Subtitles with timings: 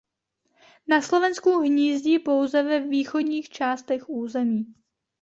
[0.87, 4.73] Na Slovensku hnízdí pouze ve východních částech území.